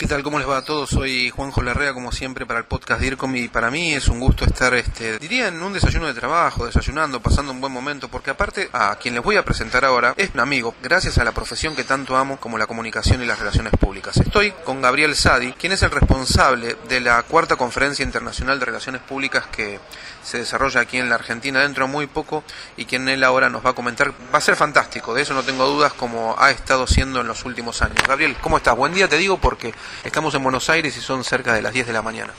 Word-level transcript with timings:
¿Qué 0.00 0.06
tal? 0.06 0.22
¿Cómo 0.22 0.38
les 0.38 0.48
va 0.48 0.56
a 0.56 0.64
todos? 0.64 0.88
Soy 0.88 1.28
Juanjo 1.28 1.60
Larrea, 1.60 1.92
como 1.92 2.10
siempre, 2.10 2.46
para 2.46 2.60
el 2.60 2.64
podcast 2.64 3.02
DIRCOM 3.02 3.36
y 3.36 3.48
para 3.48 3.70
mí 3.70 3.92
es 3.92 4.08
un 4.08 4.18
gusto 4.18 4.46
estar, 4.46 4.72
este, 4.72 5.18
diría, 5.18 5.48
en 5.48 5.62
un 5.62 5.74
desayuno 5.74 6.06
de 6.06 6.14
trabajo, 6.14 6.64
desayunando, 6.64 7.20
pasando 7.20 7.52
un 7.52 7.60
buen 7.60 7.70
momento, 7.70 8.08
porque 8.08 8.30
aparte 8.30 8.70
a 8.72 8.96
quien 8.96 9.12
les 9.12 9.22
voy 9.22 9.36
a 9.36 9.44
presentar 9.44 9.84
ahora 9.84 10.14
es 10.16 10.30
un 10.32 10.40
amigo, 10.40 10.74
gracias 10.82 11.18
a 11.18 11.24
la 11.24 11.32
profesión 11.32 11.76
que 11.76 11.84
tanto 11.84 12.16
amo 12.16 12.40
como 12.40 12.56
la 12.56 12.66
comunicación 12.66 13.22
y 13.22 13.26
las 13.26 13.40
relaciones 13.40 13.74
públicas. 13.78 14.16
Estoy 14.16 14.52
con 14.64 14.80
Gabriel 14.80 15.14
Sadi, 15.14 15.52
quien 15.52 15.72
es 15.72 15.82
el 15.82 15.90
responsable 15.90 16.78
de 16.88 17.00
la 17.00 17.22
cuarta 17.24 17.56
conferencia 17.56 18.02
internacional 18.02 18.58
de 18.58 18.64
relaciones 18.64 19.02
públicas 19.02 19.48
que 19.48 19.80
se 20.22 20.38
desarrolla 20.38 20.80
aquí 20.80 20.96
en 20.96 21.10
la 21.10 21.16
Argentina 21.16 21.60
dentro 21.60 21.86
de 21.86 21.92
muy 21.92 22.06
poco 22.06 22.42
y 22.78 22.86
quien 22.86 23.06
él 23.10 23.22
ahora 23.22 23.50
nos 23.50 23.64
va 23.64 23.70
a 23.70 23.74
comentar. 23.74 24.12
Va 24.34 24.38
a 24.38 24.40
ser 24.40 24.56
fantástico, 24.56 25.12
de 25.12 25.22
eso 25.22 25.34
no 25.34 25.42
tengo 25.42 25.66
dudas, 25.66 25.92
como 25.92 26.36
ha 26.38 26.50
estado 26.50 26.86
siendo 26.86 27.20
en 27.20 27.26
los 27.26 27.44
últimos 27.44 27.82
años. 27.82 27.98
Gabriel, 28.08 28.36
¿cómo 28.40 28.56
estás? 28.56 28.74
Buen 28.74 28.94
día, 28.94 29.06
te 29.06 29.18
digo, 29.18 29.38
porque 29.38 29.74
Estamos 30.04 30.34
en 30.34 30.42
Buenos 30.42 30.70
Aires 30.70 30.96
y 30.96 31.00
son 31.00 31.24
cerca 31.24 31.54
de 31.54 31.62
las 31.62 31.72
10 31.72 31.86
de 31.86 31.92
la 31.92 32.02
mañana. 32.02 32.32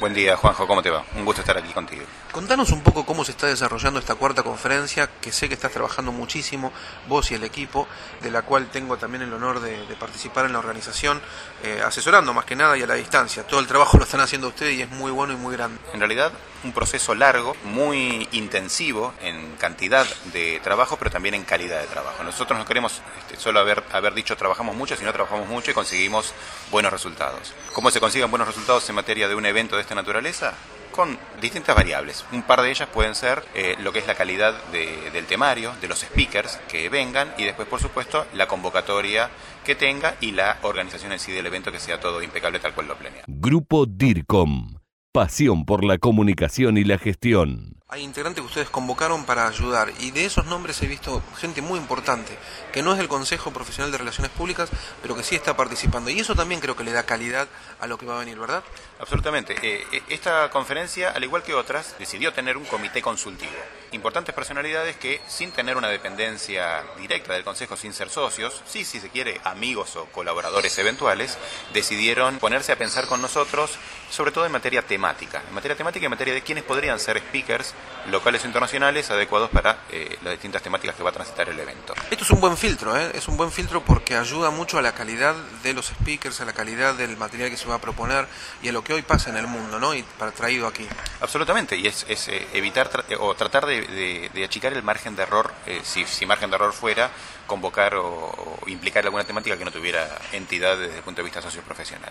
Buen 0.00 0.12
día, 0.12 0.36
Juanjo, 0.36 0.66
¿cómo 0.66 0.82
te 0.82 0.90
va? 0.90 1.04
Un 1.16 1.24
gusto 1.24 1.42
estar 1.42 1.56
aquí 1.56 1.72
contigo. 1.72 2.02
Contanos 2.32 2.72
un 2.72 2.82
poco 2.82 3.06
cómo 3.06 3.24
se 3.24 3.30
está 3.30 3.46
desarrollando 3.46 4.00
esta 4.00 4.16
cuarta 4.16 4.42
conferencia, 4.42 5.08
que 5.20 5.30
sé 5.30 5.46
que 5.46 5.54
estás 5.54 5.70
trabajando 5.70 6.10
muchísimo, 6.10 6.72
vos 7.08 7.30
y 7.30 7.34
el 7.34 7.44
equipo, 7.44 7.86
de 8.20 8.32
la 8.32 8.42
cual 8.42 8.66
tengo 8.72 8.96
también 8.96 9.22
el 9.22 9.32
honor 9.32 9.60
de, 9.60 9.76
participar 9.94 10.46
en 10.46 10.52
la 10.52 10.58
organización, 10.58 11.22
eh, 11.62 11.80
asesorando 11.84 12.34
más 12.34 12.44
que 12.44 12.56
nada 12.56 12.76
y 12.76 12.82
a 12.82 12.88
la 12.88 12.94
distancia. 12.94 13.46
Todo 13.46 13.60
el 13.60 13.68
trabajo 13.68 13.96
lo 13.96 14.02
están 14.02 14.20
haciendo 14.20 14.48
ustedes 14.48 14.74
y 14.74 14.82
es 14.82 14.90
muy 14.90 15.12
bueno 15.12 15.32
y 15.32 15.36
muy 15.36 15.54
grande. 15.54 15.78
En 15.92 16.00
realidad, 16.00 16.32
un 16.64 16.72
proceso 16.72 17.14
largo, 17.14 17.54
muy 17.64 18.28
intensivo 18.32 19.14
en 19.22 19.54
cantidad 19.56 20.04
de 20.32 20.58
trabajo, 20.64 20.96
pero 20.96 21.12
también 21.12 21.36
en 21.36 21.44
calidad 21.44 21.80
de 21.80 21.86
trabajo. 21.86 22.24
Nosotros 22.24 22.58
no 22.58 22.64
queremos 22.64 23.00
este, 23.20 23.36
solo 23.36 23.60
haber, 23.60 23.84
haber 23.92 24.12
dicho 24.12 24.36
trabajamos 24.36 24.74
mucho, 24.74 24.96
sino 24.96 25.12
trabajamos 25.12 25.48
mucho 25.48 25.70
y 25.70 25.74
conseguimos 25.74 26.34
buenos 26.72 26.92
resultados. 26.92 27.54
¿Cómo 27.72 27.92
se 27.92 28.00
consiguen 28.00 28.30
buenos 28.30 28.48
resultados 28.48 28.88
en 28.88 28.96
materia 28.96 29.28
de 29.28 29.36
un 29.36 29.46
evento 29.46 29.76
de 29.76 29.83
esta 29.84 29.94
naturaleza? 29.94 30.54
con 30.94 31.18
distintas 31.40 31.74
variables. 31.74 32.24
Un 32.30 32.42
par 32.42 32.62
de 32.62 32.70
ellas 32.70 32.88
pueden 32.88 33.16
ser 33.16 33.44
eh, 33.54 33.74
lo 33.80 33.92
que 33.92 33.98
es 33.98 34.06
la 34.06 34.14
calidad 34.14 34.54
del 34.70 35.26
temario, 35.26 35.72
de 35.80 35.88
los 35.88 35.98
speakers 35.98 36.60
que 36.68 36.88
vengan 36.88 37.34
y 37.36 37.42
después, 37.42 37.66
por 37.66 37.80
supuesto, 37.80 38.26
la 38.32 38.46
convocatoria 38.46 39.28
que 39.64 39.74
tenga 39.74 40.14
y 40.20 40.30
la 40.30 40.58
organización 40.62 41.10
en 41.10 41.18
sí 41.18 41.32
del 41.32 41.46
evento 41.46 41.72
que 41.72 41.80
sea 41.80 41.98
todo 41.98 42.22
impecable 42.22 42.60
tal 42.60 42.74
cual 42.74 42.86
lo 42.86 42.96
planea. 42.96 43.24
Grupo 43.26 43.86
DIRCOM. 43.86 44.83
Pasión 45.14 45.64
por 45.64 45.84
la 45.84 45.98
comunicación 45.98 46.76
y 46.76 46.82
la 46.82 46.98
gestión 46.98 47.74
hay 47.94 48.02
integrantes 48.02 48.42
que 48.42 48.48
ustedes 48.48 48.70
convocaron 48.70 49.24
para 49.24 49.46
ayudar 49.46 49.92
y 50.00 50.10
de 50.10 50.24
esos 50.24 50.46
nombres 50.46 50.82
he 50.82 50.88
visto 50.88 51.22
gente 51.38 51.62
muy 51.62 51.78
importante 51.78 52.36
que 52.72 52.82
no 52.82 52.90
es 52.90 52.98
del 52.98 53.06
Consejo 53.06 53.52
Profesional 53.52 53.92
de 53.92 53.98
Relaciones 53.98 54.32
Públicas 54.32 54.68
pero 55.00 55.14
que 55.14 55.22
sí 55.22 55.36
está 55.36 55.56
participando 55.56 56.10
y 56.10 56.18
eso 56.18 56.34
también 56.34 56.60
creo 56.60 56.74
que 56.74 56.82
le 56.82 56.90
da 56.90 57.04
calidad 57.04 57.46
a 57.78 57.86
lo 57.86 57.96
que 57.96 58.04
va 58.04 58.16
a 58.16 58.18
venir, 58.18 58.36
¿verdad? 58.36 58.64
Absolutamente. 58.98 59.54
Eh, 59.62 59.84
eh, 59.92 60.02
esta 60.08 60.50
conferencia, 60.50 61.10
al 61.10 61.22
igual 61.22 61.44
que 61.44 61.54
otras, 61.54 61.94
decidió 61.98 62.32
tener 62.32 62.56
un 62.56 62.64
comité 62.64 63.02
consultivo. 63.02 63.52
Importantes 63.92 64.34
personalidades 64.34 64.96
que, 64.96 65.20
sin 65.28 65.52
tener 65.52 65.76
una 65.76 65.88
dependencia 65.88 66.82
directa 66.98 67.34
del 67.34 67.44
Consejo, 67.44 67.76
sin 67.76 67.92
ser 67.92 68.08
socios, 68.08 68.62
sí, 68.66 68.84
si 68.84 68.98
se 68.98 69.10
quiere, 69.10 69.40
amigos 69.44 69.94
o 69.96 70.06
colaboradores 70.06 70.76
eventuales, 70.78 71.38
decidieron 71.72 72.38
ponerse 72.38 72.72
a 72.72 72.78
pensar 72.78 73.06
con 73.06 73.20
nosotros, 73.20 73.78
sobre 74.10 74.32
todo 74.32 74.46
en 74.46 74.52
materia 74.52 74.82
temática. 74.82 75.03
En 75.04 75.54
materia 75.54 75.76
temática 75.76 76.02
y 76.02 76.06
en 76.06 76.10
materia 76.10 76.32
de 76.32 76.40
quiénes 76.40 76.64
podrían 76.64 76.98
ser 76.98 77.18
speakers 77.18 77.74
locales 78.10 78.42
e 78.44 78.46
internacionales 78.46 79.10
adecuados 79.10 79.50
para 79.50 79.80
eh, 79.90 80.16
las 80.22 80.32
distintas 80.32 80.62
temáticas 80.62 80.96
que 80.96 81.02
va 81.02 81.10
a 81.10 81.12
transitar 81.12 81.46
el 81.46 81.60
evento. 81.60 81.92
Esto 82.10 82.24
es 82.24 82.30
un 82.30 82.40
buen 82.40 82.56
filtro, 82.56 82.96
¿eh? 82.96 83.10
es 83.12 83.28
un 83.28 83.36
buen 83.36 83.52
filtro 83.52 83.84
porque 83.84 84.16
ayuda 84.16 84.50
mucho 84.50 84.78
a 84.78 84.82
la 84.82 84.92
calidad 84.92 85.34
de 85.62 85.74
los 85.74 85.88
speakers, 85.88 86.40
a 86.40 86.46
la 86.46 86.54
calidad 86.54 86.94
del 86.94 87.18
material 87.18 87.50
que 87.50 87.58
se 87.58 87.66
va 87.66 87.74
a 87.74 87.80
proponer 87.80 88.26
y 88.62 88.68
a 88.68 88.72
lo 88.72 88.82
que 88.82 88.94
hoy 88.94 89.02
pasa 89.02 89.28
en 89.28 89.36
el 89.36 89.46
mundo, 89.46 89.78
¿no? 89.78 89.94
Y 89.94 90.02
para 90.18 90.32
traído 90.32 90.66
aquí. 90.66 90.88
Absolutamente, 91.20 91.76
y 91.76 91.86
es, 91.86 92.06
eh, 92.08 92.48
evitar 92.54 92.90
o 93.20 93.34
tratar 93.34 93.66
de, 93.66 94.30
achicar 94.42 94.72
el 94.72 94.82
margen 94.82 95.16
de 95.16 95.22
error, 95.22 95.52
si, 95.82 96.06
si 96.06 96.24
margen 96.24 96.48
de 96.48 96.56
error 96.56 96.72
fuera, 96.72 97.10
convocar 97.46 97.94
o, 97.96 98.58
implicar 98.66 99.04
alguna 99.04 99.24
temática 99.24 99.56
que 99.56 99.64
no 99.64 99.70
tuviera 99.70 100.08
entidad 100.32 100.78
desde 100.78 100.96
el 100.96 101.02
punto 101.02 101.20
de 101.20 101.24
vista 101.24 101.42
socioprofesional. 101.42 102.10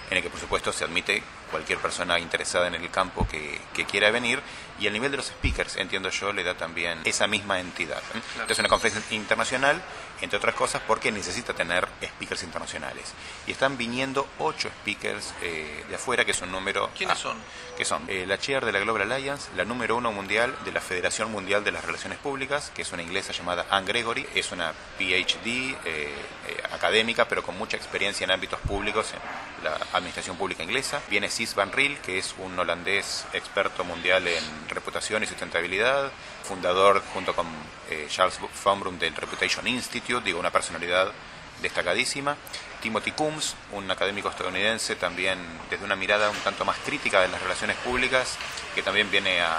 en 0.09 0.17
el 0.17 0.23
que 0.23 0.29
por 0.29 0.39
supuesto 0.39 0.71
se 0.71 0.83
admite 0.83 1.23
cualquier 1.51 1.79
persona 1.79 2.19
interesada 2.19 2.67
en 2.67 2.75
el 2.75 2.89
campo 2.89 3.27
que, 3.27 3.59
que, 3.73 3.85
quiera 3.85 4.11
venir 4.11 4.41
y 4.79 4.87
el 4.87 4.93
nivel 4.93 5.11
de 5.11 5.17
los 5.17 5.27
speakers, 5.27 5.77
entiendo 5.77 6.09
yo, 6.09 6.33
le 6.33 6.43
da 6.43 6.55
también 6.55 6.99
esa 7.05 7.27
misma 7.27 7.59
entidad. 7.59 8.01
Claro. 8.33 8.51
Es 8.51 8.59
una 8.59 8.67
conferencia 8.67 9.15
internacional, 9.15 9.81
entre 10.21 10.37
otras 10.37 10.55
cosas, 10.55 10.81
porque 10.85 11.11
necesita 11.11 11.53
tener 11.53 11.87
speakers 12.03 12.43
internacionales. 12.43 13.13
Y 13.47 13.51
están 13.51 13.77
viniendo 13.77 14.27
ocho 14.39 14.69
speakers 14.81 15.33
eh, 15.41 15.85
de 15.87 15.95
afuera, 15.95 16.25
que 16.25 16.31
es 16.31 16.41
un 16.41 16.51
número... 16.51 16.89
¿Quiénes 16.97 17.17
son? 17.17 17.37
Que 17.77 17.85
son 17.85 18.03
eh, 18.09 18.25
la 18.27 18.37
chair 18.37 18.65
de 18.65 18.71
la 18.71 18.79
Global 18.79 19.11
Alliance, 19.11 19.49
la 19.55 19.63
número 19.63 19.95
uno 19.95 20.11
mundial 20.11 20.53
de 20.65 20.71
la 20.71 20.81
Federación 20.81 21.31
Mundial 21.31 21.63
de 21.63 21.71
las 21.71 21.85
Relaciones 21.85 22.17
Públicas, 22.19 22.71
que 22.75 22.81
es 22.81 22.91
una 22.91 23.01
inglesa 23.01 23.31
llamada 23.31 23.65
Anne 23.69 23.87
Gregory, 23.87 24.27
es 24.35 24.51
una 24.51 24.73
PhD 24.97 25.77
eh, 25.85 26.13
académica, 26.71 27.27
pero 27.27 27.43
con 27.43 27.57
mucha 27.57 27.77
experiencia 27.77 28.25
en 28.25 28.31
ámbitos 28.31 28.59
públicos, 28.61 29.13
en 29.13 29.63
la 29.63 29.77
administración 29.93 30.37
pública 30.37 30.63
inglesa. 30.63 31.01
Viene 31.09 31.29
Cis 31.35 31.53
Van 31.53 31.69
Riel, 31.69 31.97
que 31.97 32.17
es 32.17 32.33
un 32.37 32.57
holandés 32.57 33.25
experto 33.33 33.83
mundial 33.83 34.25
en 34.25 34.69
reputación 34.69 35.21
y 35.21 35.25
sustentabilidad, 35.25 36.09
fundador 36.43 37.03
junto 37.13 37.35
con 37.35 37.45
eh, 37.89 38.07
Charles 38.09 38.39
Von 38.63 38.97
del 38.97 39.13
Reputation 39.13 39.67
Institute, 39.67 40.23
digo, 40.23 40.39
una 40.39 40.49
personalidad 40.49 41.11
destacadísma. 41.61 42.37
Timothy 42.85 43.13
Coombs, 43.13 43.55
un 43.71 43.89
académico 43.89 44.29
estadounidense 44.29 44.95
también 44.95 45.39
desde 45.71 45.83
una 45.83 45.95
mirada 45.95 46.29
un 46.29 46.37
tanto 46.37 46.65
más 46.65 46.77
crítica 46.85 47.19
de 47.19 47.29
las 47.29 47.41
relaciones 47.41 47.77
públicas, 47.77 48.37
que 48.75 48.83
también 48.83 49.09
viene 49.09 49.41
a, 49.41 49.57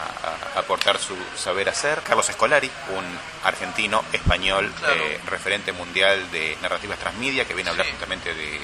aportar 0.55 0.97
su 1.01 1.17
saber 1.37 1.69
hacer. 1.69 2.03
Carlos 2.03 2.29
Escolari, 2.31 2.71
un 2.97 3.05
argentino 3.43 4.05
español 4.13 4.73
eh, 4.89 5.21
referente 5.27 5.73
mundial 5.73 6.31
de 6.31 6.57
narrativas 6.63 7.01
transmedia, 7.01 7.45
que 7.45 7.55
viene 7.55 7.71
a 7.71 7.73
hablar 7.73 7.91
justamente 7.91 8.33
de, 8.33 8.61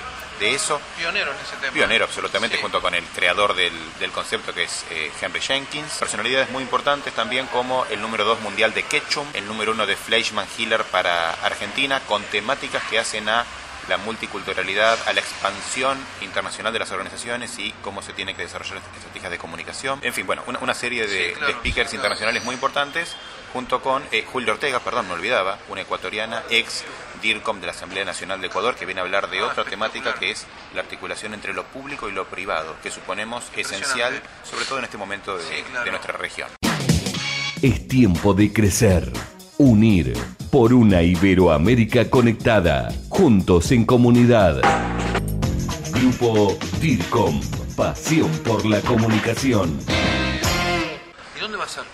eso. 0.55 0.81
Pionero 0.97 1.31
en 1.33 1.39
ese 1.39 1.57
tema. 1.57 1.73
Pionero, 1.73 2.05
absolutamente, 2.05 2.59
junto 2.59 2.81
con 2.81 2.95
el 2.95 3.05
creador 3.15 3.55
del, 3.55 3.73
concepto 4.13 4.55
que 4.55 4.65
es 4.65 4.85
eh, 4.91 5.11
Henry 5.21 5.41
Jenkins. 5.41 5.99
Personalidades 5.99 6.51
muy 6.51 6.63
importantes 6.63 7.13
también 7.15 7.47
como 7.47 7.85
el 7.87 8.01
número 8.01 8.25
2 8.25 8.41
mundial 8.41 8.75
de 8.75 8.85
Ketchum, 8.85 9.27
el 9.35 9.47
número 9.47 9.73
1 9.73 9.87
de 9.87 9.97
Fleischmann 9.97 10.47
Hiller 10.57 10.85
para 10.85 11.33
Argentina, 11.45 12.01
con 12.07 12.23
temáticas 12.25 12.83
que 12.85 12.99
hacen 12.99 13.29
a 13.29 13.45
la 13.89 13.97
multiculturalidad, 13.99 14.99
a 15.07 15.13
la 15.13 15.21
expansión 15.21 15.99
internacional 16.21 16.73
de 16.73 16.79
las 16.79 16.91
organizaciones 16.91 17.59
y 17.59 17.73
cómo 17.83 18.03
se 18.03 18.13
tiene 18.13 18.35
que 18.35 18.43
desarrollar 18.43 18.79
estrategias 18.97 19.31
de 19.31 19.39
comunicación. 19.39 19.99
En 20.03 20.13
fin, 20.13 20.27
bueno, 20.27 20.43
una, 20.47 20.75
serie 20.75 21.07
de, 21.07 21.35
speakers 21.61 21.93
internacionales 21.95 22.45
muy 22.45 22.55
importantes, 22.55 23.15
junto 23.53 23.83
con 23.83 24.03
eh, 24.13 24.25
Julio 24.31 24.53
Ortega, 24.55 24.81
perdón, 24.81 25.09
me 25.09 25.15
olvidaba, 25.15 25.59
una 25.69 25.83
ecuatoriana, 25.83 26.43
ex 26.51 26.85
DIRCOM 27.21 27.61
de 27.61 27.67
la 27.67 27.73
Asamblea 27.73 28.05
Nacional 28.05 28.41
de 28.41 28.47
Ecuador, 28.47 28.75
que 28.75 28.87
viene 28.87 29.01
a 29.01 29.05
hablar 29.05 29.31
de 29.31 29.41
ah, 29.41 29.47
otra 29.47 29.65
temática 29.65 30.15
que 30.15 30.31
es 30.31 30.47
la 30.75 30.81
articulación 30.81 31.35
entre 31.35 31.53
lo 31.53 31.65
público 31.65 32.09
y 32.09 32.13
lo 32.13 32.27
privado, 32.27 32.77
que 32.83 32.91
suponemos 32.91 33.45
esencial, 33.57 34.23
sobre 34.43 34.65
todo 34.65 34.79
en 34.79 34.85
este 34.85 34.97
momento 34.97 35.37
de 35.37 35.91
nuestra 35.91 36.17
región. 36.17 36.49
Es 37.63 37.87
tiempo 37.87 38.35
de 38.35 38.53
crecer. 38.53 39.13
Unir 39.59 40.15
por 40.51 40.73
una 40.73 41.03
Iberoamérica 41.03 42.11
conectada. 42.11 42.89
Juntos 43.15 43.71
en 43.73 43.85
comunidad. 43.85 44.63
Grupo 45.91 46.57
DIRCOM. 46.81 47.43
Pasión 47.77 48.31
por 48.39 48.65
la 48.65 48.81
comunicación. 48.81 49.79
¿Y 51.37 51.41
dónde 51.41 51.59
va 51.59 51.65
a 51.65 51.69
ser? 51.69 51.85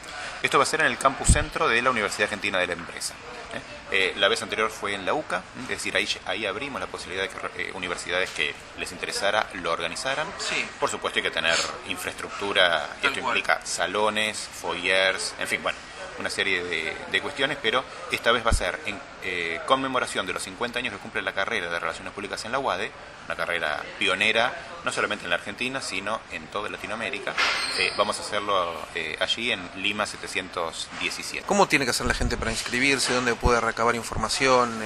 Esto 0.44 0.58
va 0.58 0.62
a 0.62 0.66
ser 0.66 0.82
en 0.82 0.86
el 0.86 0.96
campus 0.96 1.26
centro 1.26 1.68
de 1.68 1.82
la 1.82 1.90
Universidad 1.90 2.26
Argentina 2.26 2.58
de 2.58 2.68
la 2.68 2.74
Empresa. 2.74 3.14
¿eh? 3.52 3.60
Eh, 3.90 4.14
la 4.16 4.28
vez 4.28 4.42
anterior 4.42 4.70
fue 4.70 4.94
en 4.94 5.04
la 5.04 5.12
UCA, 5.14 5.42
es 5.62 5.68
decir, 5.68 5.96
ahí, 5.96 6.08
ahí 6.24 6.46
abrimos 6.46 6.80
la 6.80 6.86
posibilidad 6.86 7.24
de 7.24 7.30
que 7.30 7.62
eh, 7.62 7.72
universidades 7.74 8.30
que 8.30 8.54
les 8.78 8.92
interesara 8.92 9.48
lo 9.54 9.72
organizaran. 9.72 10.28
Sí. 10.38 10.64
Por 10.78 10.88
supuesto 10.88 11.18
hay 11.18 11.24
que 11.24 11.32
tener 11.32 11.56
infraestructura, 11.88 12.88
y 13.02 13.08
esto 13.08 13.18
implica 13.18 13.60
salones, 13.66 14.38
foyers, 14.38 15.34
en 15.40 15.48
fin, 15.48 15.60
bueno, 15.64 15.78
una 16.18 16.30
serie 16.30 16.64
de, 16.64 17.20
cuestiones, 17.20 17.58
pero 17.60 17.84
esta 18.12 18.32
vez 18.32 18.46
va 18.46 18.50
a 18.50 18.54
ser 18.54 18.78
en 18.86 18.98
eh, 19.24 19.60
conmemoración 19.66 20.24
de 20.26 20.32
los 20.32 20.42
50 20.44 20.78
años 20.78 20.94
que 20.94 21.00
cumple 21.00 21.20
la 21.20 21.32
carrera 21.32 21.68
de 21.68 21.76
Relaciones 21.78 22.12
Públicas 22.12 22.44
en 22.44 22.52
la 22.52 22.60
UADE, 22.60 22.92
una 23.26 23.34
carrera 23.34 23.82
pionera, 23.98 24.54
no 24.84 24.92
solamente 24.92 25.24
en 25.24 25.30
la 25.30 25.36
Argentina, 25.36 25.80
sino 25.80 26.20
en 26.30 26.46
toda 26.46 26.70
Latinoamérica. 26.70 27.34
Eh, 27.78 27.92
vamos 27.96 28.18
a 28.18 28.20
hacerlo 28.22 28.72
eh, 28.94 29.16
allí 29.20 29.50
en 29.50 29.68
Lima 29.76 30.06
717. 30.06 31.44
¿Cómo 31.46 31.66
tiene 31.66 31.84
que 31.84 31.90
hacer 31.90 32.06
la 32.06 32.14
gente 32.14 32.36
para 32.36 32.52
inscribirse? 32.52 33.12
¿Dónde 33.12 33.34
puede 33.34 33.60
recabar 33.60 33.96
información? 33.96 34.80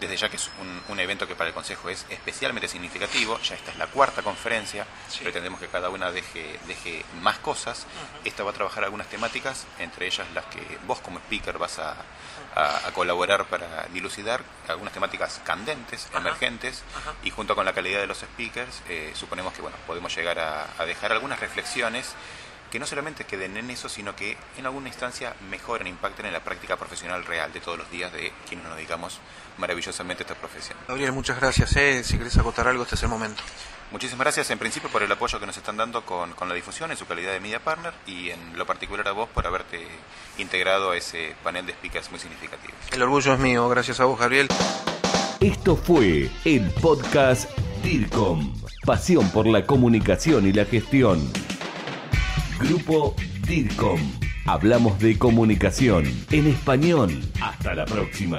desde 0.00 0.16
ya 0.16 0.28
que 0.28 0.36
es 0.36 0.50
un, 0.88 1.00
evento 1.00 1.26
que 1.26 1.34
para 1.34 1.48
el 1.48 1.54
Consejo 1.54 1.88
es 1.88 2.06
especialmente 2.10 2.68
significativo, 2.68 3.40
ya 3.40 3.56
esta 3.56 3.72
es 3.72 3.76
la 3.76 3.88
cuarta 3.88 4.22
conferencia, 4.22 4.86
pretendemos 5.20 5.58
que 5.58 5.66
cada 5.66 5.90
una 5.90 6.12
deje, 6.12 6.60
deje 6.68 7.04
más 7.22 7.38
cosas, 7.38 7.86
esta 8.24 8.44
va 8.44 8.50
a 8.50 8.54
trabajar 8.54 8.84
algunas 8.84 9.08
temáticas, 9.08 9.66
entre 9.80 10.06
ellas 10.06 10.26
las 10.32 10.44
que 10.44 10.78
vos 10.86 11.00
como 11.00 11.18
speaker 11.18 11.58
vas 11.58 11.78
a, 11.78 11.96
colaborar 12.94 13.46
para 13.46 13.86
dilucidar, 13.94 14.44
algunas 14.68 14.92
temáticas 14.92 15.40
candentes, 15.42 16.08
emergentes, 16.14 16.82
y 17.24 17.30
junto 17.30 17.56
con 17.56 17.64
la 17.64 17.72
calidad 17.72 18.00
de 18.00 18.06
los 18.06 18.18
speakers, 18.18 18.82
eh, 18.88 19.12
suponemos 19.14 19.54
que 19.54 19.62
bueno, 19.62 19.76
podemos 19.86 20.14
llegar 20.14 20.38
a, 20.38 20.66
a 20.78 20.84
dejar 20.84 21.12
algunas 21.12 21.40
reflexiones 21.40 22.14
que 22.72 22.78
no 22.78 22.86
solamente 22.86 23.24
queden 23.24 23.54
en 23.58 23.70
eso, 23.70 23.90
sino 23.90 24.16
que 24.16 24.34
en 24.56 24.64
alguna 24.64 24.88
instancia 24.88 25.36
mejoren, 25.50 25.86
impacten 25.88 26.24
en 26.24 26.32
la 26.32 26.40
práctica 26.40 26.78
profesional 26.78 27.22
real 27.26 27.52
de 27.52 27.60
todos 27.60 27.76
los 27.76 27.90
días 27.90 28.10
de 28.14 28.32
quienes 28.48 28.66
nos 28.66 28.76
dedicamos 28.76 29.18
maravillosamente 29.58 30.22
a 30.22 30.24
esta 30.24 30.34
profesión. 30.34 30.78
Gabriel, 30.88 31.12
muchas 31.12 31.38
gracias. 31.38 31.76
¿eh? 31.76 32.02
Si 32.02 32.16
querés 32.16 32.38
acotar 32.38 32.66
algo, 32.66 32.84
este 32.84 32.94
es 32.94 33.02
el 33.02 33.10
momento. 33.10 33.42
Muchísimas 33.90 34.24
gracias 34.24 34.50
en 34.50 34.58
principio 34.58 34.88
por 34.88 35.02
el 35.02 35.12
apoyo 35.12 35.38
que 35.38 35.44
nos 35.44 35.54
están 35.54 35.76
dando 35.76 36.06
con, 36.06 36.32
con 36.32 36.48
la 36.48 36.54
difusión 36.54 36.90
en 36.90 36.96
su 36.96 37.04
calidad 37.04 37.32
de 37.32 37.40
media 37.40 37.60
partner 37.60 37.92
y 38.06 38.30
en 38.30 38.56
lo 38.56 38.64
particular 38.64 39.06
a 39.06 39.12
vos 39.12 39.28
por 39.28 39.46
haberte 39.46 39.86
integrado 40.38 40.92
a 40.92 40.96
ese 40.96 41.36
panel 41.44 41.66
de 41.66 41.74
speakers 41.74 42.10
muy 42.10 42.20
significativo. 42.20 42.72
El 42.90 43.02
orgullo 43.02 43.34
es 43.34 43.38
mío, 43.38 43.68
gracias 43.68 44.00
a 44.00 44.06
vos 44.06 44.18
Gabriel. 44.18 44.48
Esto 45.40 45.76
fue 45.76 46.30
el 46.46 46.70
podcast 46.80 47.50
DIRCOM, 47.82 48.62
pasión 48.86 49.28
por 49.30 49.46
la 49.46 49.66
comunicación 49.66 50.46
y 50.46 50.54
la 50.54 50.64
gestión. 50.64 51.30
Grupo 52.62 53.16
DIRCOM. 53.48 54.00
Hablamos 54.46 54.98
de 55.00 55.18
comunicación 55.18 56.04
en 56.30 56.46
español. 56.46 57.10
Hasta 57.40 57.74
la 57.74 57.84
próxima. 57.84 58.38